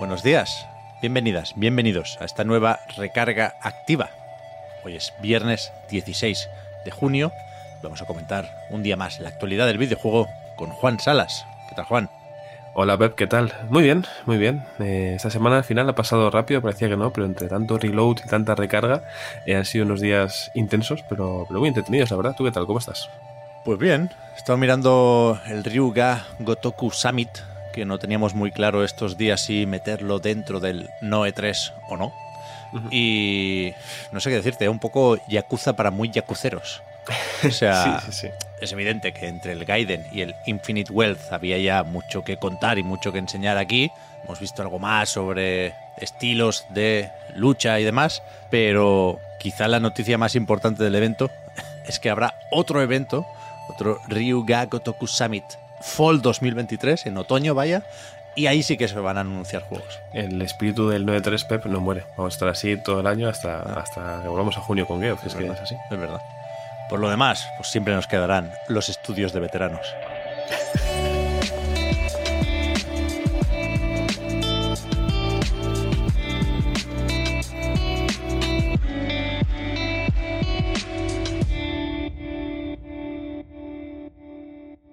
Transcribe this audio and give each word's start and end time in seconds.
Buenos 0.00 0.22
días, 0.22 0.66
bienvenidas, 1.02 1.52
bienvenidos 1.56 2.16
a 2.22 2.24
esta 2.24 2.42
nueva 2.42 2.80
recarga 2.96 3.56
activa. 3.60 4.08
Hoy 4.82 4.96
es 4.96 5.12
viernes 5.20 5.74
16 5.90 6.48
de 6.86 6.90
junio. 6.90 7.32
Vamos 7.82 8.00
a 8.00 8.06
comentar 8.06 8.50
un 8.70 8.82
día 8.82 8.96
más 8.96 9.20
la 9.20 9.28
actualidad 9.28 9.66
del 9.66 9.76
videojuego 9.76 10.26
con 10.56 10.70
Juan 10.70 10.98
Salas. 11.00 11.44
¿Qué 11.68 11.74
tal, 11.74 11.84
Juan? 11.84 12.08
Hola 12.72 12.96
Pep, 12.96 13.14
¿qué 13.14 13.26
tal? 13.26 13.52
Muy 13.68 13.82
bien, 13.82 14.06
muy 14.24 14.38
bien. 14.38 14.64
Eh, 14.78 15.12
esta 15.16 15.28
semana 15.28 15.58
al 15.58 15.64
final 15.64 15.86
ha 15.90 15.94
pasado 15.94 16.30
rápido, 16.30 16.62
parecía 16.62 16.88
que 16.88 16.96
no, 16.96 17.12
pero 17.12 17.26
entre 17.26 17.48
tanto 17.48 17.76
reload 17.76 18.20
y 18.24 18.28
tanta 18.28 18.54
recarga 18.54 19.04
eh, 19.44 19.54
han 19.54 19.66
sido 19.66 19.84
unos 19.84 20.00
días 20.00 20.50
intensos, 20.54 21.04
pero, 21.10 21.44
pero 21.46 21.60
muy 21.60 21.68
entretenidos, 21.68 22.10
la 22.10 22.16
verdad. 22.16 22.34
¿Tú 22.38 22.44
qué 22.44 22.52
tal? 22.52 22.64
¿Cómo 22.64 22.78
estás? 22.78 23.10
Pues 23.66 23.78
bien, 23.78 24.08
he 24.32 24.38
estado 24.38 24.56
mirando 24.56 25.38
el 25.46 25.62
Ryuga 25.62 26.24
Gotoku 26.38 26.90
Summit, 26.90 27.28
que 27.72 27.84
no 27.84 27.98
teníamos 27.98 28.34
muy 28.34 28.50
claro 28.50 28.84
estos 28.84 29.16
días 29.16 29.40
si 29.42 29.66
meterlo 29.66 30.18
dentro 30.18 30.60
del 30.60 30.90
No 31.00 31.26
E3 31.26 31.72
o 31.88 31.96
no. 31.96 32.12
Y 32.90 33.72
no 34.12 34.20
sé 34.20 34.30
qué 34.30 34.36
decirte, 34.36 34.68
un 34.68 34.78
poco 34.78 35.18
Yakuza 35.28 35.74
para 35.74 35.90
muy 35.90 36.10
yakuceros. 36.10 36.82
O 37.44 37.50
sea, 37.50 38.00
Sí, 38.00 38.12
sí, 38.12 38.28
sí. 38.28 38.28
es 38.60 38.72
evidente 38.72 39.12
que 39.12 39.26
entre 39.26 39.52
el 39.52 39.64
Gaiden 39.64 40.06
y 40.12 40.20
el 40.20 40.34
Infinite 40.46 40.92
Wealth 40.92 41.32
había 41.32 41.58
ya 41.58 41.82
mucho 41.82 42.22
que 42.22 42.36
contar 42.36 42.78
y 42.78 42.82
mucho 42.84 43.12
que 43.12 43.18
enseñar 43.18 43.58
aquí. 43.58 43.90
Hemos 44.24 44.38
visto 44.38 44.62
algo 44.62 44.78
más 44.78 45.08
sobre 45.08 45.74
estilos 45.96 46.64
de 46.70 47.10
lucha 47.34 47.80
y 47.80 47.84
demás, 47.84 48.22
pero 48.50 49.18
quizá 49.40 49.66
la 49.66 49.80
noticia 49.80 50.16
más 50.18 50.36
importante 50.36 50.84
del 50.84 50.94
evento 50.94 51.28
es 51.88 51.98
que 51.98 52.10
habrá 52.10 52.34
otro 52.52 52.82
evento, 52.82 53.26
otro 53.68 53.98
Ryuga 54.06 54.66
Gotoku 54.66 55.06
Summit 55.08 55.44
Fall 55.80 56.22
2023, 56.22 57.06
en 57.06 57.16
otoño 57.16 57.54
vaya, 57.54 57.82
y 58.34 58.46
ahí 58.46 58.62
sí 58.62 58.76
que 58.76 58.88
se 58.88 58.98
van 58.98 59.18
a 59.18 59.20
anunciar 59.20 59.62
juegos. 59.62 59.98
El 60.12 60.40
espíritu 60.42 60.88
del 60.88 61.06
9-3 61.06 61.46
Pep 61.46 61.66
no 61.66 61.80
muere. 61.80 62.04
Vamos 62.16 62.34
a 62.34 62.36
estar 62.36 62.48
así 62.48 62.76
todo 62.76 63.00
el 63.00 63.06
año 63.06 63.28
hasta, 63.28 63.60
hasta 63.62 64.20
que 64.22 64.28
volvamos 64.28 64.56
a 64.56 64.60
junio 64.60 64.86
con 64.86 65.00
Geoff. 65.00 65.26
Es 65.26 65.34
que 65.34 65.42
verdad, 65.42 65.56
es 65.56 65.62
así. 65.62 65.76
Es 65.90 65.98
verdad. 65.98 66.20
Por 66.88 67.00
lo 67.00 67.10
demás, 67.10 67.48
pues 67.56 67.68
siempre 67.68 67.94
nos 67.94 68.06
quedarán 68.06 68.52
los 68.68 68.88
estudios 68.88 69.32
de 69.32 69.40
veteranos. 69.40 69.86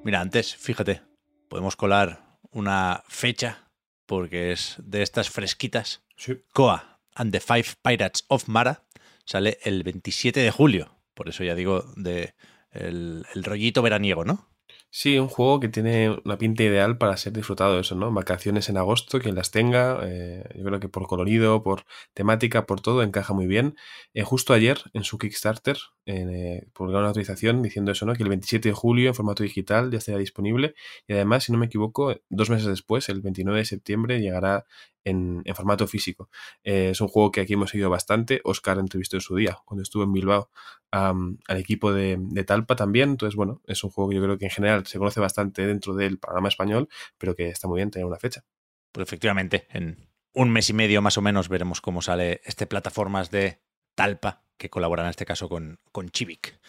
Mira, 0.08 0.22
antes, 0.22 0.56
fíjate, 0.56 1.02
podemos 1.50 1.76
colar 1.76 2.40
una 2.52 3.04
fecha 3.10 3.68
porque 4.06 4.54
es 4.54 4.78
de 4.78 5.02
estas 5.02 5.30
fresquitas. 5.30 6.02
Sí. 6.16 6.42
Koa 6.54 7.02
and 7.14 7.34
the 7.34 7.42
Five 7.42 7.66
Pirates 7.84 8.24
of 8.30 8.48
Mara 8.48 8.86
sale 9.26 9.58
el 9.64 9.84
27 9.84 10.40
de 10.40 10.50
julio. 10.50 10.96
Por 11.14 11.28
eso 11.28 11.44
ya 11.44 11.56
digo 11.56 11.84
de 11.98 12.36
el, 12.72 13.26
el 13.36 13.44
rollito 13.44 13.82
veraniego, 13.82 14.24
¿no? 14.24 14.48
Sí, 14.90 15.20
un 15.20 15.28
juego 15.28 15.60
que 15.60 15.68
tiene 15.70 16.10
una 16.26 16.38
pinta 16.38 16.64
ideal 16.64 16.98
para 16.98 17.18
ser 17.18 17.34
disfrutado 17.34 17.80
eso, 17.80 17.94
¿no? 17.96 18.12
Vacaciones 18.12 18.70
en 18.70 18.78
agosto, 18.78 19.20
quien 19.20 19.36
las 19.36 19.52
tenga, 19.52 20.00
eh, 20.04 20.44
yo 20.56 20.64
creo 20.64 20.80
que 20.80 20.90
por 20.90 21.08
colorido, 21.08 21.62
por 21.62 21.84
temática, 22.14 22.66
por 22.66 22.82
todo, 22.82 23.04
encaja 23.04 23.34
muy 23.34 23.46
bien. 23.48 23.76
Eh, 24.14 24.24
justo 24.24 24.54
ayer, 24.54 24.80
en 24.94 25.04
su 25.04 25.18
Kickstarter, 25.18 25.78
eh, 26.06 26.68
publicaron 26.74 27.02
una 27.02 27.10
autorización 27.10 27.62
diciendo 27.62 27.92
eso, 27.92 28.06
¿no? 28.06 28.16
Que 28.16 28.24
el 28.24 28.30
27 28.30 28.70
de 28.70 28.74
julio, 28.74 29.10
en 29.10 29.16
formato 29.16 29.44
digital, 29.44 29.92
ya 29.92 29.98
estará 30.00 30.18
disponible. 30.18 30.74
Y 31.06 31.14
además, 31.14 31.44
si 31.44 31.52
no 31.52 31.58
me 31.60 31.66
equivoco, 31.68 32.16
dos 32.30 32.50
meses 32.50 32.68
después, 32.68 33.10
el 33.10 33.22
29 33.22 33.60
de 33.60 33.66
septiembre, 33.66 34.20
llegará 34.22 34.66
en, 35.08 35.42
en 35.46 35.56
formato 35.56 35.88
físico. 35.88 36.30
Eh, 36.64 36.90
es 36.92 37.02
un 37.02 37.08
juego 37.08 37.32
que 37.32 37.42
aquí 37.42 37.54
hemos 37.54 37.70
seguido 37.72 37.90
bastante. 37.90 38.42
Oscar 38.44 38.78
entrevistó 38.80 39.18
en 39.18 39.22
su 39.22 39.36
día, 39.36 39.58
cuando 39.66 39.84
estuvo 39.84 40.04
en 40.04 40.14
Bilbao, 40.14 40.50
al 40.92 41.38
equipo 41.58 41.94
de, 41.94 42.18
de 42.20 42.44
Talpa 42.44 42.76
también. 42.76 43.12
Entonces, 43.12 43.36
bueno, 43.36 43.62
es 43.66 43.84
un 43.84 43.90
juego 43.90 44.10
que 44.10 44.16
yo 44.16 44.24
creo 44.24 44.38
que 44.38 44.46
en 44.46 44.52
general 44.52 44.86
se 44.86 44.98
conoce 44.98 45.20
bastante 45.20 45.66
dentro 45.66 45.94
del 45.94 46.20
programa 46.20 46.48
español, 46.48 46.90
pero 47.18 47.36
que 47.36 47.50
está 47.50 47.68
muy 47.68 47.78
bien 47.78 47.92
tener 47.92 48.06
una 48.06 48.18
fecha. 48.18 48.44
Pues 48.92 49.08
efectivamente, 49.08 49.68
en 49.70 50.10
un 50.34 50.52
mes 50.52 50.70
y 50.70 50.74
medio 50.74 51.02
más 51.02 51.18
o 51.18 51.22
menos 51.22 51.50
veremos 51.50 51.82
cómo 51.82 52.02
sale 52.02 52.42
este 52.46 52.68
plataformas 52.68 53.32
de 53.32 53.62
Talpa, 53.96 54.44
que 54.58 54.70
colaboran 54.70 55.06
en 55.06 55.12
este 55.12 55.26
caso 55.26 55.50
con, 55.50 55.80
con 55.92 56.10
Chivik. 56.10 56.60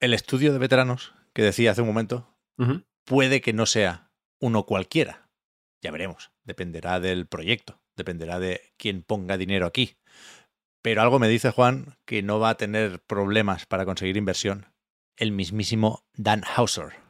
El 0.00 0.14
estudio 0.14 0.52
de 0.52 0.58
veteranos 0.58 1.14
que 1.32 1.42
decía 1.42 1.72
hace 1.72 1.82
un 1.82 1.88
momento 1.88 2.36
puede 3.04 3.40
que 3.40 3.52
no 3.52 3.66
sea 3.66 4.10
uno 4.38 4.64
cualquiera. 4.64 5.29
Ya 5.82 5.90
veremos. 5.90 6.30
Dependerá 6.44 7.00
del 7.00 7.26
proyecto. 7.26 7.80
Dependerá 7.96 8.38
de 8.38 8.72
quién 8.76 9.02
ponga 9.02 9.36
dinero 9.36 9.66
aquí. 9.66 9.96
Pero 10.82 11.02
algo 11.02 11.18
me 11.18 11.28
dice 11.28 11.50
Juan 11.50 11.96
que 12.04 12.22
no 12.22 12.38
va 12.38 12.50
a 12.50 12.56
tener 12.56 13.00
problemas 13.00 13.66
para 13.66 13.84
conseguir 13.84 14.16
inversión. 14.16 14.66
El 15.16 15.32
mismísimo 15.32 16.04
Dan 16.14 16.42
Hauser. 16.56 17.09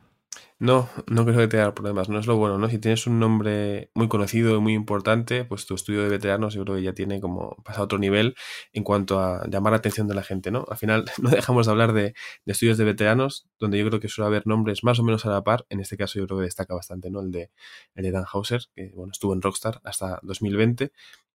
No, 0.63 0.91
no 1.07 1.25
creo 1.25 1.39
que 1.39 1.49
tenga 1.49 1.73
problemas, 1.75 2.11
no 2.11 2.19
es 2.19 2.27
lo 2.27 2.37
bueno, 2.37 2.59
¿no? 2.59 2.69
Si 2.69 2.79
tienes 2.79 3.07
un 3.07 3.19
nombre 3.19 3.91
muy 3.95 4.09
conocido 4.09 4.55
y 4.55 4.61
muy 4.61 4.75
importante, 4.75 5.47
pues 5.47 5.65
tu 5.65 5.75
estudio 5.75 6.03
de 6.03 6.11
veteranos 6.11 6.53
yo 6.53 6.63
creo 6.65 6.77
que 6.77 6.83
ya 6.83 6.93
tiene 6.93 7.19
como 7.19 7.57
pasa 7.65 7.81
a 7.81 7.85
otro 7.85 7.99
nivel 7.99 8.35
en 8.75 8.85
cuanto 8.85 9.21
a 9.21 9.49
llamar 9.49 9.73
la 9.73 9.79
atención 9.79 10.07
de 10.07 10.15
la 10.15 10.23
gente, 10.23 10.51
¿no? 10.51 10.67
Al 10.69 10.77
final 10.77 11.07
no 11.23 11.31
dejamos 11.31 11.65
de 11.65 11.73
hablar 11.73 11.95
de, 11.95 12.03
de 12.45 12.53
estudios 12.53 12.77
de 12.77 12.85
veteranos, 12.85 13.49
donde 13.59 13.79
yo 13.79 13.87
creo 13.89 14.01
que 14.01 14.09
suele 14.09 14.27
haber 14.27 14.47
nombres 14.47 14.85
más 14.85 14.99
o 14.99 15.03
menos 15.03 15.25
a 15.25 15.31
la 15.31 15.43
par, 15.43 15.65
en 15.71 15.81
este 15.81 15.97
caso 15.97 16.19
yo 16.19 16.27
creo 16.27 16.41
que 16.41 16.45
destaca 16.45 16.75
bastante, 16.75 17.11
¿no? 17.11 17.23
El 17.23 17.33
de, 17.33 17.51
el 17.95 18.05
de 18.05 18.11
Dan 18.11 18.27
Hauser, 18.31 18.61
que 18.75 18.93
bueno, 18.95 19.13
estuvo 19.13 19.33
en 19.33 19.41
Rockstar 19.41 19.81
hasta 19.83 20.21
2020. 20.23 20.93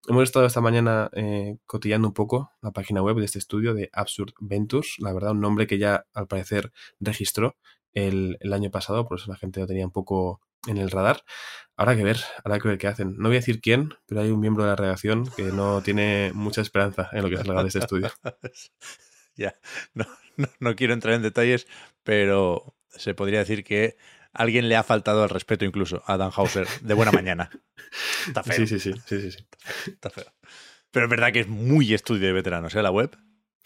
Hemos 0.07 0.21
estado 0.21 0.45
esta 0.45 0.61
mañana 0.61 1.09
eh, 1.13 1.57
cotillando 1.65 2.09
un 2.09 2.13
poco 2.13 2.51
la 2.61 2.69
página 2.69 3.01
web 3.01 3.15
de 3.15 3.25
este 3.25 3.39
estudio 3.39 3.73
de 3.73 3.89
Absurd 3.91 4.33
Ventures, 4.39 4.97
la 4.99 5.11
verdad, 5.13 5.31
un 5.31 5.39
nombre 5.41 5.65
que 5.65 5.79
ya 5.79 6.05
al 6.13 6.27
parecer 6.27 6.71
registró 6.99 7.55
el, 7.95 8.37
el 8.41 8.53
año 8.53 8.69
pasado, 8.69 9.07
por 9.07 9.17
eso 9.17 9.31
la 9.31 9.37
gente 9.37 9.59
lo 9.59 9.67
tenía 9.67 9.85
un 9.85 9.91
poco 9.91 10.41
en 10.67 10.77
el 10.77 10.91
radar. 10.91 11.23
Habrá 11.77 11.95
que 11.95 12.03
ver, 12.03 12.19
habrá 12.43 12.59
que 12.59 12.67
ver 12.67 12.77
qué 12.77 12.87
hacen. 12.87 13.15
No 13.17 13.29
voy 13.29 13.37
a 13.37 13.39
decir 13.39 13.59
quién, 13.61 13.95
pero 14.05 14.21
hay 14.21 14.29
un 14.29 14.39
miembro 14.39 14.63
de 14.63 14.69
la 14.69 14.75
redacción 14.75 15.29
que 15.35 15.45
no 15.45 15.81
tiene 15.81 16.31
mucha 16.33 16.61
esperanza 16.61 17.09
en 17.11 17.23
lo 17.23 17.29
que 17.29 17.37
salga 17.37 17.61
de 17.61 17.67
este 17.67 17.79
estudio. 17.79 18.11
ya, 19.35 19.55
no, 19.93 20.05
no, 20.37 20.47
no 20.59 20.75
quiero 20.75 20.93
entrar 20.93 21.15
en 21.15 21.21
detalles, 21.21 21.67
pero 22.03 22.75
se 22.89 23.13
podría 23.13 23.39
decir 23.39 23.63
que 23.63 23.97
alguien 24.31 24.69
le 24.69 24.75
ha 24.75 24.83
faltado 24.83 25.23
al 25.23 25.29
respeto 25.29 25.65
incluso 25.65 26.03
a 26.05 26.17
Dan 26.17 26.31
Hauser 26.35 26.67
de 26.81 26.93
buena 26.93 27.11
mañana. 27.11 27.49
Está 28.27 28.43
feo. 28.43 28.55
Sí, 28.55 28.67
sí, 28.67 28.79
sí, 28.79 28.93
sí, 29.05 29.21
sí, 29.21 29.31
sí. 29.31 29.47
Está 29.87 30.09
feo. 30.09 30.31
Pero 30.91 31.07
es 31.07 31.09
verdad 31.09 31.33
que 31.33 31.41
es 31.41 31.47
muy 31.47 31.93
estudio 31.93 32.27
de 32.27 32.33
veteranos, 32.33 32.73
¿eh? 32.75 32.81
La 32.81 32.91
web. 32.91 33.17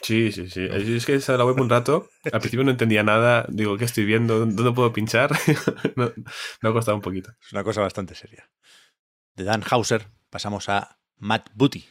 Sí, 0.01 0.31
sí, 0.31 0.49
sí. 0.49 0.67
Yo 0.67 0.75
Es 0.75 1.05
que 1.05 1.15
he 1.15 1.37
la 1.37 1.45
web 1.45 1.59
un 1.59 1.69
rato. 1.69 2.09
Al 2.31 2.39
principio 2.39 2.63
no 2.63 2.71
entendía 2.71 3.03
nada. 3.03 3.45
Digo, 3.49 3.77
¿qué 3.77 3.85
estoy 3.85 4.05
viendo? 4.05 4.39
¿Dónde 4.39 4.71
puedo 4.71 4.93
pinchar? 4.93 5.31
No, 5.95 6.11
me 6.61 6.69
ha 6.69 6.73
costado 6.73 6.95
un 6.95 7.01
poquito. 7.01 7.31
Es 7.41 7.51
una 7.51 7.63
cosa 7.63 7.81
bastante 7.81 8.15
seria. 8.15 8.49
De 9.35 9.43
Dan 9.43 9.63
Hauser 9.69 10.07
pasamos 10.29 10.69
a 10.69 10.99
Matt 11.17 11.49
Booty, 11.53 11.85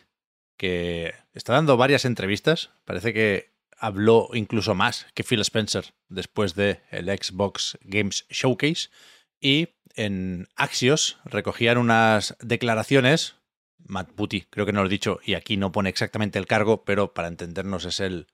que 0.56 1.14
está 1.34 1.52
dando 1.52 1.76
varias 1.76 2.04
entrevistas. 2.04 2.70
Parece 2.84 3.12
que 3.12 3.52
habló 3.78 4.30
incluso 4.32 4.74
más 4.74 5.06
que 5.14 5.24
Phil 5.24 5.40
Spencer 5.40 5.94
después 6.08 6.54
del 6.54 6.80
el 6.90 7.06
Xbox 7.06 7.78
Games 7.82 8.26
Showcase. 8.30 8.88
Y 9.40 9.68
en 9.94 10.48
Axios 10.56 11.18
recogían 11.24 11.78
unas 11.78 12.36
declaraciones. 12.40 13.36
Matt 13.78 14.10
Booty, 14.14 14.42
creo 14.50 14.66
que 14.66 14.72
no 14.72 14.80
lo 14.80 14.86
he 14.86 14.90
dicho, 14.90 15.20
y 15.24 15.34
aquí 15.34 15.56
no 15.56 15.72
pone 15.72 15.88
exactamente 15.88 16.38
el 16.38 16.46
cargo, 16.46 16.84
pero 16.84 17.14
para 17.14 17.28
entendernos 17.28 17.84
es 17.84 18.00
el 18.00 18.26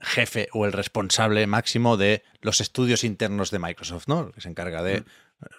jefe 0.00 0.48
o 0.52 0.66
el 0.66 0.72
responsable 0.72 1.46
máximo 1.46 1.96
de 1.96 2.22
los 2.40 2.60
estudios 2.60 3.04
internos 3.04 3.50
de 3.50 3.58
Microsoft, 3.58 4.08
¿no? 4.08 4.26
El 4.26 4.32
que 4.32 4.40
se 4.40 4.48
encarga 4.48 4.82
de 4.82 5.04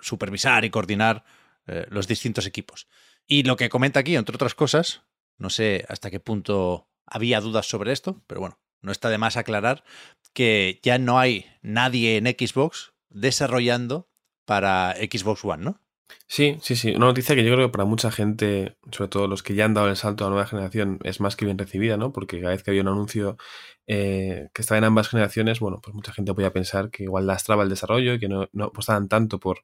supervisar 0.02 0.66
y 0.66 0.70
coordinar 0.70 1.24
eh, 1.68 1.86
los 1.90 2.08
distintos 2.08 2.46
equipos. 2.46 2.88
Y 3.26 3.44
lo 3.44 3.56
que 3.56 3.70
comenta 3.70 4.02
aquí, 4.02 4.16
entre 4.16 4.36
otras 4.36 4.56
cosas, 4.56 5.04
no 5.38 5.50
sé 5.50 5.86
hasta 5.88 6.12
qué 6.12 6.20
punto 6.20 6.90
había 7.06 7.42
dudas 7.42 7.68
sobre 7.68 7.92
esto, 7.92 8.22
pero 8.28 8.42
bueno, 8.42 8.60
no 8.82 8.92
está 8.92 9.10
de 9.10 9.18
más 9.18 9.38
aclarar 9.38 9.84
que 10.34 10.80
ya 10.84 10.98
no 10.98 11.20
hay 11.20 11.46
nadie 11.62 12.18
en 12.18 12.26
Xbox 12.26 12.94
desarrollando 13.10 14.10
para 14.46 14.96
Xbox 14.96 15.46
One, 15.46 15.64
¿no? 15.64 15.83
Sí, 16.28 16.58
sí, 16.62 16.76
sí. 16.76 16.96
Una 16.96 17.08
noticia 17.08 17.36
que 17.36 17.44
yo 17.44 17.54
creo 17.54 17.68
que 17.68 17.72
para 17.72 17.86
mucha 17.86 18.12
gente, 18.12 18.76
sobre 18.92 19.10
todo 19.10 19.28
los 19.28 19.44
que 19.44 19.54
ya 19.56 19.66
han 19.66 19.74
dado 19.74 19.90
el 19.90 19.96
salto 19.96 20.24
a 20.24 20.28
la 20.28 20.32
nueva 20.32 20.48
generación, 20.48 21.00
es 21.04 21.20
más 21.20 21.36
que 21.36 21.46
bien 21.46 21.58
recibida, 21.58 21.98
¿no? 21.98 22.12
Porque 22.12 22.40
cada 22.40 22.54
vez 22.54 22.64
que 22.64 22.72
había 22.72 22.82
un 22.82 22.88
anuncio 22.88 23.38
eh, 23.86 24.50
que 24.54 24.62
estaba 24.62 24.80
en 24.80 24.86
ambas 24.86 25.10
generaciones, 25.10 25.60
bueno, 25.60 25.80
pues 25.82 25.94
mucha 25.94 26.12
gente 26.14 26.34
podía 26.34 26.52
pensar 26.52 26.90
que 26.90 27.04
igual 27.04 27.28
lastraba 27.28 27.64
el 27.64 27.70
desarrollo 27.70 28.14
y 28.16 28.20
que 28.20 28.30
no, 28.30 28.50
no 28.52 28.66
apostaban 28.66 29.10
tanto 29.10 29.40
por, 29.40 29.60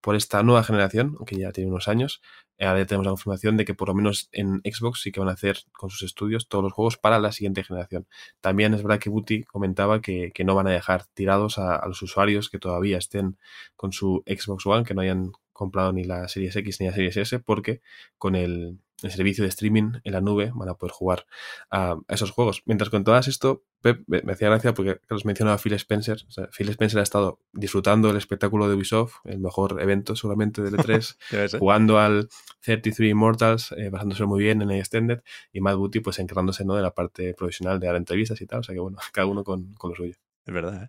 por 0.00 0.14
esta 0.14 0.42
nueva 0.42 0.62
generación, 0.62 1.14
aunque 1.18 1.36
ya 1.36 1.50
tiene 1.52 1.70
unos 1.70 1.88
años. 1.88 2.22
Eh, 2.58 2.66
ahora 2.66 2.86
tenemos 2.86 3.06
la 3.06 3.10
confirmación 3.12 3.56
de 3.56 3.64
que 3.64 3.74
por 3.74 3.88
lo 3.88 3.94
menos 3.94 4.28
en 4.32 4.60
Xbox 4.64 5.00
sí 5.02 5.10
que 5.10 5.20
van 5.20 5.28
a 5.30 5.32
hacer 5.32 5.58
con 5.72 5.90
sus 5.90 6.02
estudios 6.02 6.46
todos 6.48 6.62
los 6.62 6.72
juegos 6.72 6.98
para 6.98 7.18
la 7.18 7.32
siguiente 7.32 7.64
generación. 7.64 8.06
También 8.40 8.74
es 8.74 8.82
verdad 8.82 9.00
que 9.00 9.10
Booty 9.10 9.42
comentaba 9.44 10.00
que, 10.00 10.30
que 10.32 10.44
no 10.44 10.54
van 10.54 10.68
a 10.68 10.70
dejar 10.70 11.06
tirados 11.14 11.58
a 11.58 11.84
los 11.86 12.00
usuarios 12.02 12.48
que 12.50 12.58
todavía 12.58 12.98
estén 12.98 13.38
con 13.76 13.92
su 13.92 14.22
Xbox 14.26 14.66
One, 14.66 14.84
que 14.84 14.94
no 14.94 15.00
hayan 15.00 15.32
comprado 15.62 15.92
ni 15.92 16.04
la 16.04 16.28
Series 16.28 16.56
X 16.56 16.80
ni 16.80 16.86
la 16.86 16.92
Series 16.92 17.16
S, 17.16 17.38
porque 17.40 17.80
con 18.18 18.34
el, 18.34 18.78
el 19.02 19.10
servicio 19.10 19.44
de 19.44 19.48
streaming 19.48 19.92
en 20.04 20.12
la 20.12 20.20
nube 20.20 20.52
van 20.54 20.68
a 20.68 20.74
poder 20.74 20.92
jugar 20.92 21.26
a, 21.70 21.96
esos 22.08 22.30
juegos. 22.30 22.62
Mientras 22.66 22.90
con 22.90 23.04
todas 23.04 23.28
esto, 23.28 23.64
Pep, 23.80 24.02
me 24.06 24.32
hacía 24.32 24.48
gracia 24.48 24.74
porque 24.74 25.00
os 25.10 25.24
mencionaba 25.24 25.58
Phil 25.58 25.72
Spencer. 25.74 26.22
O 26.28 26.30
sea, 26.30 26.48
Phil 26.56 26.68
Spencer 26.68 27.00
ha 27.00 27.02
estado 27.02 27.40
disfrutando 27.52 28.08
del 28.08 28.16
espectáculo 28.16 28.68
de 28.68 28.76
Ubisoft, 28.76 29.16
el 29.24 29.40
mejor 29.40 29.80
evento 29.80 30.14
seguramente 30.14 30.62
del 30.62 30.74
E3, 30.74 31.58
jugando 31.58 31.98
al 31.98 32.28
33 32.60 33.10
Immortals, 33.10 33.72
eh, 33.72 33.90
basándose 33.90 34.24
muy 34.24 34.42
bien 34.42 34.62
en 34.62 34.70
el 34.70 34.78
Extended, 34.78 35.22
y 35.52 35.60
Matt 35.60 35.76
Booty 35.76 36.00
pues 36.00 36.18
encargándose 36.18 36.64
¿no? 36.64 36.74
de 36.74 36.82
la 36.82 36.94
parte 36.94 37.34
profesional 37.34 37.80
de 37.80 37.86
dar 37.86 37.96
entrevistas 37.96 38.40
y 38.40 38.46
tal. 38.46 38.60
O 38.60 38.62
sea 38.62 38.74
que 38.74 38.80
bueno, 38.80 38.98
cada 39.12 39.26
uno 39.26 39.44
con, 39.44 39.74
con 39.74 39.90
lo 39.90 39.96
suyo. 39.96 40.14
Es 40.44 40.54
verdad. 40.54 40.84
¿eh? 40.84 40.88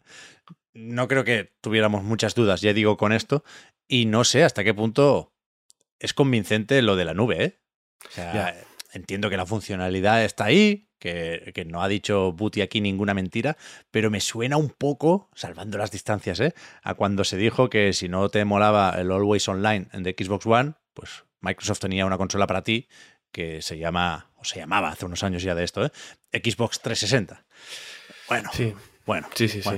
No 0.73 1.07
creo 1.07 1.23
que 1.23 1.51
tuviéramos 1.61 2.03
muchas 2.03 2.33
dudas, 2.33 2.61
ya 2.61 2.73
digo, 2.73 2.97
con 2.97 3.13
esto. 3.13 3.43
Y 3.87 4.05
no 4.05 4.23
sé 4.23 4.43
hasta 4.43 4.63
qué 4.63 4.73
punto 4.73 5.33
es 5.99 6.13
convincente 6.13 6.81
lo 6.81 6.95
de 6.95 7.05
la 7.05 7.13
nube, 7.13 7.43
¿eh? 7.43 7.59
O 8.07 8.11
sea, 8.11 8.33
Ya. 8.33 8.55
entiendo 8.93 9.29
que 9.29 9.37
la 9.37 9.45
funcionalidad 9.45 10.23
está 10.23 10.45
ahí, 10.45 10.89
que, 10.99 11.51
que 11.53 11.65
no 11.65 11.81
ha 11.83 11.87
dicho 11.87 12.31
Booty 12.31 12.61
aquí 12.61 12.79
ninguna 12.81 13.13
mentira, 13.13 13.57
pero 13.91 14.09
me 14.09 14.19
suena 14.21 14.57
un 14.57 14.69
poco, 14.69 15.29
salvando 15.35 15.77
las 15.77 15.91
distancias, 15.91 16.39
¿eh? 16.39 16.53
a 16.81 16.93
cuando 16.95 17.23
se 17.23 17.37
dijo 17.37 17.69
que 17.69 17.91
si 17.93 18.07
no 18.09 18.29
te 18.29 18.45
molaba 18.45 18.91
el 18.97 19.11
Always 19.11 19.47
Online 19.49 19.87
de 19.91 20.15
Xbox 20.17 20.45
One, 20.45 20.73
pues 20.93 21.23
Microsoft 21.41 21.79
tenía 21.79 22.05
una 22.05 22.17
consola 22.17 22.47
para 22.47 22.63
ti 22.63 22.87
que 23.31 23.61
se 23.61 23.77
llama, 23.77 24.29
o 24.37 24.45
se 24.45 24.59
llamaba 24.59 24.89
hace 24.89 25.05
unos 25.05 25.23
años 25.23 25.41
ya 25.43 25.55
de 25.55 25.63
esto, 25.63 25.85
¿eh? 25.85 25.91
Xbox 26.31 26.79
360. 26.81 27.45
Bueno, 28.29 28.49
Sí, 28.53 28.73
bueno, 29.05 29.27
sí, 29.35 29.47
sí, 29.49 29.61
sí. 29.61 29.69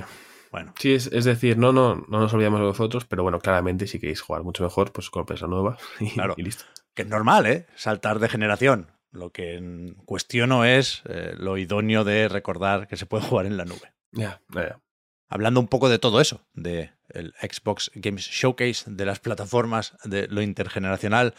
Bueno. 0.50 0.74
Sí, 0.78 0.94
es, 0.94 1.06
es 1.12 1.24
decir, 1.24 1.56
no, 1.58 1.72
no, 1.72 1.96
no 2.08 2.20
nos 2.20 2.32
olvidamos 2.34 2.60
de 2.60 2.66
vosotros, 2.66 3.04
pero 3.04 3.22
bueno, 3.22 3.38
claramente 3.40 3.86
si 3.86 3.98
queréis 3.98 4.20
jugar 4.20 4.42
mucho 4.42 4.62
mejor, 4.64 4.92
pues 4.92 5.10
compres 5.10 5.40
la 5.42 5.48
nueva 5.48 5.78
y, 6.00 6.10
Claro. 6.10 6.34
y 6.36 6.42
listo. 6.42 6.64
que 6.94 7.02
es 7.02 7.08
normal, 7.08 7.46
¿eh? 7.46 7.66
Saltar 7.76 8.18
de 8.18 8.28
generación. 8.28 8.90
Lo 9.12 9.30
que 9.30 9.94
cuestiono 10.04 10.64
es 10.64 11.02
eh, 11.06 11.34
lo 11.38 11.56
idóneo 11.56 12.04
de 12.04 12.28
recordar 12.28 12.86
que 12.88 12.96
se 12.96 13.06
puede 13.06 13.24
jugar 13.28 13.46
en 13.46 13.56
la 13.56 13.64
nube. 13.64 13.92
Ya, 14.12 14.40
ya, 14.54 14.62
ya. 14.68 14.80
Hablando 15.28 15.58
un 15.58 15.66
poco 15.68 15.88
de 15.88 15.98
todo 15.98 16.20
eso, 16.20 16.46
de 16.52 16.92
el 17.08 17.34
Xbox 17.40 17.90
Games 17.94 18.22
Showcase, 18.22 18.88
de 18.90 19.04
las 19.04 19.18
plataformas, 19.18 19.96
de 20.04 20.28
lo 20.28 20.40
intergeneracional. 20.40 21.34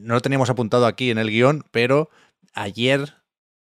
no 0.00 0.14
lo 0.14 0.20
teníamos 0.20 0.50
apuntado 0.50 0.86
aquí 0.86 1.10
en 1.10 1.18
el 1.18 1.30
guion, 1.30 1.64
pero 1.72 2.10
ayer 2.52 3.14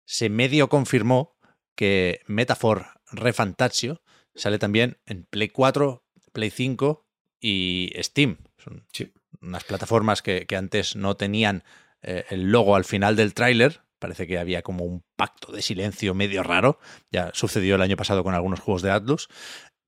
se 0.05 0.29
medio 0.29 0.69
confirmó 0.69 1.37
que 1.75 2.21
Metaphor 2.25 2.87
Refantazio 3.11 4.01
sale 4.39 4.59
también 4.59 4.97
en 5.05 5.23
Play 5.25 5.49
4, 5.49 6.03
Play 6.33 6.49
5 6.49 7.05
y 7.39 7.91
Steam. 7.99 8.37
Son 8.57 8.85
Sí. 8.91 9.11
unas 9.41 9.63
plataformas 9.63 10.21
que, 10.21 10.45
que 10.45 10.55
antes 10.55 10.95
no 10.95 11.15
tenían 11.15 11.63
eh, 12.01 12.25
el 12.29 12.51
logo 12.51 12.75
al 12.75 12.85
final 12.85 13.15
del 13.15 13.33
tráiler. 13.33 13.81
Parece 13.99 14.27
que 14.27 14.39
había 14.39 14.61
como 14.61 14.85
un 14.85 15.03
pacto 15.17 15.51
de 15.51 15.61
silencio 15.61 16.13
medio 16.13 16.41
raro. 16.43 16.79
Ya 17.11 17.31
sucedió 17.33 17.75
el 17.75 17.81
año 17.81 17.97
pasado 17.97 18.23
con 18.23 18.33
algunos 18.33 18.59
juegos 18.59 18.81
de 18.81 18.91
Atlus. 18.91 19.27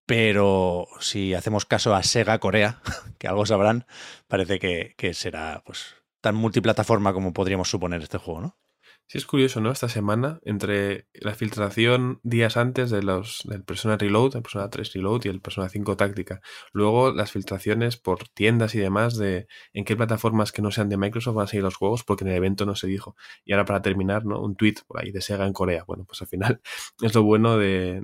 Pero 0.05 0.87
si 0.99 1.33
hacemos 1.33 1.65
caso 1.65 1.95
a 1.95 2.03
Sega 2.03 2.39
Corea, 2.39 2.81
que 3.17 3.27
algo 3.27 3.45
sabrán, 3.45 3.85
parece 4.27 4.59
que, 4.59 4.93
que 4.97 5.13
será 5.13 5.63
pues 5.65 5.95
tan 6.21 6.35
multiplataforma 6.35 7.13
como 7.13 7.33
podríamos 7.33 7.69
suponer 7.69 8.01
este 8.01 8.17
juego, 8.17 8.41
¿no? 8.41 8.57
Sí, 9.11 9.17
es 9.17 9.25
curioso, 9.25 9.59
¿no? 9.59 9.71
Esta 9.73 9.89
semana, 9.89 10.39
entre 10.45 11.05
la 11.11 11.33
filtración 11.35 12.21
días 12.23 12.55
antes 12.55 12.89
de 12.89 13.03
los, 13.03 13.41
del 13.43 13.61
Persona 13.65 13.97
Reload, 13.97 14.37
el 14.37 14.41
Persona 14.41 14.69
3 14.69 14.93
Reload 14.93 15.25
y 15.25 15.27
el 15.27 15.41
Persona 15.41 15.67
5 15.67 15.97
Táctica. 15.97 16.39
Luego 16.71 17.11
las 17.11 17.29
filtraciones 17.29 17.97
por 17.97 18.29
tiendas 18.29 18.73
y 18.73 18.79
demás 18.79 19.17
de 19.17 19.47
en 19.73 19.83
qué 19.83 19.97
plataformas 19.97 20.53
que 20.53 20.61
no 20.61 20.71
sean 20.71 20.87
de 20.87 20.95
Microsoft 20.95 21.35
van 21.35 21.43
a 21.43 21.47
seguir 21.47 21.63
los 21.65 21.75
juegos, 21.75 22.05
porque 22.05 22.23
en 22.23 22.29
el 22.29 22.37
evento 22.37 22.65
no 22.65 22.73
se 22.77 22.87
dijo. 22.87 23.17
Y 23.43 23.51
ahora 23.51 23.65
para 23.65 23.81
terminar, 23.81 24.23
¿no? 24.25 24.39
Un 24.41 24.55
tweet 24.55 24.75
por 24.87 25.01
ahí 25.01 25.11
de 25.11 25.19
Sega 25.19 25.45
en 25.45 25.51
Corea. 25.51 25.83
Bueno, 25.85 26.05
pues 26.05 26.21
al 26.21 26.27
final 26.29 26.61
es 27.01 27.13
lo 27.13 27.23
bueno 27.23 27.57
de, 27.57 27.99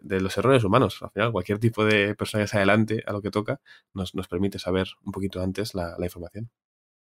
de- 0.00 0.20
los 0.20 0.38
errores 0.38 0.62
humanos. 0.62 1.02
Al 1.02 1.10
final, 1.10 1.32
cualquier 1.32 1.58
tipo 1.58 1.84
de 1.84 2.14
persona 2.14 2.44
que 2.44 2.48
se 2.48 2.56
adelante 2.58 3.02
a 3.04 3.10
lo 3.12 3.20
que 3.20 3.32
toca 3.32 3.60
nos, 3.94 4.14
nos 4.14 4.28
permite 4.28 4.60
saber 4.60 4.86
un 5.02 5.10
poquito 5.10 5.42
antes 5.42 5.74
la, 5.74 5.96
la 5.98 6.06
información. 6.06 6.50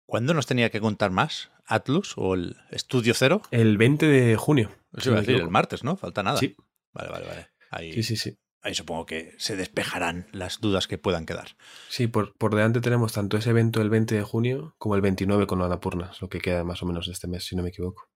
¿Cuándo 0.08 0.34
nos 0.34 0.48
tenía 0.48 0.72
que 0.72 0.82
contar 0.82 1.12
más? 1.12 1.52
¿Atlus 1.66 2.14
o 2.18 2.36
el 2.36 2.58
Estudio 2.72 3.14
Cero? 3.14 3.42
El 3.52 3.78
20 3.78 4.08
de 4.08 4.36
junio. 4.36 4.72
No 4.92 5.16
decir, 5.16 5.36
el 5.36 5.50
martes, 5.50 5.84
¿no? 5.84 5.98
Falta 5.98 6.24
nada. 6.24 6.38
Sí, 6.38 6.56
Vale, 6.96 7.10
vale, 7.10 7.28
vale. 7.28 7.48
Ahí, 7.72 7.92
sí, 7.92 8.04
sí, 8.04 8.16
sí. 8.16 8.38
ahí 8.62 8.74
supongo 8.74 9.06
que 9.06 9.36
se 9.38 9.58
despejarán 9.58 10.28
las 10.32 10.62
dudas 10.62 10.88
que 10.88 10.98
puedan 10.98 11.26
quedar. 11.26 11.58
Sí, 11.90 12.08
por, 12.08 12.34
por 12.38 12.56
delante 12.56 12.80
tenemos 12.80 13.12
tanto 13.12 13.36
ese 13.38 13.50
evento 13.50 13.82
el 13.82 13.90
20 13.90 14.16
de 14.16 14.24
junio 14.24 14.76
como 14.78 14.96
el 14.96 15.02
29 15.02 15.46
con 15.46 15.62
Annapurna, 15.62 16.12
es 16.14 16.22
lo 16.22 16.30
que 16.30 16.40
queda 16.40 16.64
más 16.64 16.82
o 16.82 16.86
menos 16.86 17.08
de 17.08 17.12
este 17.12 17.28
mes, 17.28 17.44
si 17.44 17.56
no 17.56 17.64
me 17.64 17.70
equivoco. 17.70 18.10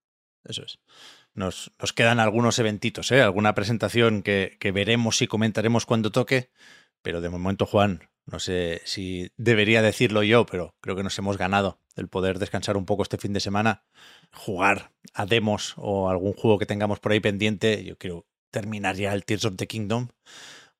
Eso 0.46 0.64
es. 0.64 0.80
Nos, 1.34 1.74
nos 1.78 1.92
quedan 1.92 2.22
algunos 2.22 2.58
eventitos, 2.58 3.12
¿eh? 3.12 3.22
Alguna 3.22 3.54
presentación 3.54 4.24
que, 4.24 4.56
que 4.62 4.72
veremos 4.72 5.22
y 5.22 5.28
comentaremos 5.28 5.86
cuando 5.86 6.12
toque. 6.12 6.50
Pero 7.02 7.20
de 7.20 7.30
momento, 7.30 7.66
Juan, 7.66 8.10
no 8.26 8.40
sé 8.40 8.82
si 8.86 9.32
debería 9.38 9.82
decirlo 9.82 10.24
yo, 10.24 10.46
pero 10.46 10.76
creo 10.82 10.96
que 10.96 11.04
nos 11.04 11.18
hemos 11.18 11.38
ganado 11.38 11.82
el 12.00 12.08
poder 12.08 12.40
descansar 12.40 12.78
un 12.78 12.86
poco 12.86 13.04
este 13.04 13.18
fin 13.18 13.34
de 13.34 13.40
semana, 13.40 13.84
jugar 14.34 14.92
a 15.14 15.26
demos 15.26 15.74
o 15.78 16.10
algún 16.10 16.34
juego 16.34 16.58
que 16.58 16.66
tengamos 16.66 17.00
por 17.00 17.12
ahí 17.12 17.20
pendiente. 17.20 17.84
Yo 17.84 17.98
quiero 17.98 18.26
terminar 18.52 18.96
ya 18.96 19.14
el 19.14 19.26
Tears 19.26 19.46
of 19.46 19.56
the 19.58 19.68
Kingdom. 19.68 20.08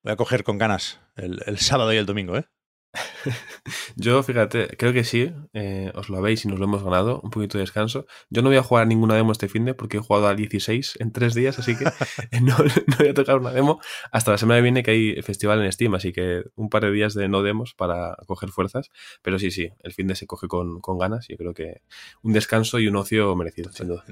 Voy 0.02 0.12
a 0.12 0.16
coger 0.16 0.44
con 0.44 0.58
ganas 0.58 0.98
el, 1.16 1.40
el 1.46 1.58
sábado 1.58 1.92
y 1.92 1.96
el 1.96 2.06
domingo, 2.06 2.36
¿eh? 2.36 2.46
Yo, 3.96 4.22
fíjate, 4.22 4.68
creo 4.76 4.92
que 4.92 5.04
sí, 5.04 5.32
eh, 5.52 5.92
os 5.94 6.08
lo 6.08 6.18
habéis 6.18 6.44
y 6.44 6.48
nos 6.48 6.58
lo 6.58 6.64
hemos 6.64 6.82
ganado, 6.82 7.20
un 7.22 7.30
poquito 7.30 7.58
de 7.58 7.62
descanso. 7.62 8.06
Yo 8.30 8.42
no 8.42 8.48
voy 8.48 8.58
a 8.58 8.62
jugar 8.62 8.86
ninguna 8.86 9.14
demo 9.14 9.32
este 9.32 9.48
fin 9.48 9.64
de 9.64 9.74
porque 9.74 9.98
he 9.98 10.00
jugado 10.00 10.28
al 10.28 10.36
16 10.36 10.96
en 11.00 11.12
tres 11.12 11.34
días, 11.34 11.58
así 11.58 11.76
que 11.76 11.84
no, 12.42 12.56
no 12.58 12.96
voy 12.98 13.08
a 13.08 13.14
tocar 13.14 13.38
una 13.38 13.52
demo 13.52 13.80
hasta 14.12 14.32
la 14.32 14.38
semana 14.38 14.58
que 14.58 14.62
viene 14.62 14.82
que 14.82 14.90
hay 14.90 15.22
festival 15.22 15.62
en 15.62 15.72
Steam, 15.72 15.94
así 15.94 16.12
que 16.12 16.42
un 16.54 16.70
par 16.70 16.82
de 16.84 16.92
días 16.92 17.14
de 17.14 17.28
no 17.28 17.42
demos 17.42 17.74
para 17.74 18.16
coger 18.26 18.50
fuerzas. 18.50 18.90
Pero 19.22 19.38
sí, 19.38 19.50
sí, 19.50 19.70
el 19.80 19.92
fin 19.92 20.06
de 20.06 20.14
se 20.14 20.26
coge 20.26 20.48
con, 20.48 20.80
con 20.80 20.98
ganas 20.98 21.28
y 21.28 21.32
yo 21.32 21.38
creo 21.38 21.54
que 21.54 21.82
un 22.22 22.32
descanso 22.32 22.78
y 22.78 22.88
un 22.88 22.96
ocio 22.96 23.34
merecido, 23.36 23.72
sin 23.72 23.88
duda. 23.88 24.04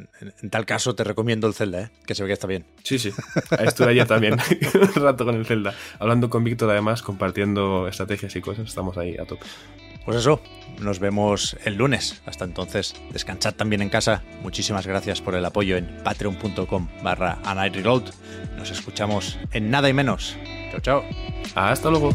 En 0.43 0.51
tal 0.51 0.67
caso, 0.67 0.95
te 0.95 1.05
recomiendo 1.05 1.47
el 1.47 1.55
Zelda, 1.55 1.83
¿eh? 1.83 1.91
Que 2.07 2.15
se 2.15 2.23
ve 2.23 2.29
que 2.29 2.33
está 2.35 2.47
bien. 2.47 2.67
Sí, 2.83 2.99
sí. 2.99 3.13
Estuve 3.59 3.91
ayer 3.91 4.07
también, 4.07 4.37
un 4.75 5.03
rato 5.03 5.25
con 5.25 5.35
el 5.35 5.47
Zelda. 5.47 5.75
Hablando 5.99 6.31
con 6.31 6.45
Víctor, 6.45 6.71
además, 6.71 7.03
compartiendo 7.03 7.89
estrategias 7.89 8.35
y 8.37 8.41
cosas. 8.41 8.69
Estamos 8.69 8.98
ahí 8.99 9.17
a. 9.17 9.25
Pues 10.05 10.17
eso, 10.17 10.41
nos 10.81 11.01
vemos 11.01 11.57
el 11.65 11.77
lunes. 11.77 12.23
Hasta 12.25 12.45
entonces, 12.45 12.95
descansad 13.11 13.55
también 13.55 13.83
en 13.83 13.91
casa. 13.91 14.23
Muchísimas 14.43 14.87
gracias 14.87 15.21
por 15.21 15.35
el 15.35 15.45
apoyo 15.45 15.77
en 15.77 15.87
patreon.com 16.03 16.89
barra. 17.03 17.39
Nos 18.57 18.71
escuchamos 18.71 19.39
en 19.53 19.71
nada 19.71 19.89
y 19.89 19.93
menos. 19.93 20.37
Chao, 20.71 20.81
chao. 20.81 21.05
Hasta 21.55 21.91
luego. 21.91 22.15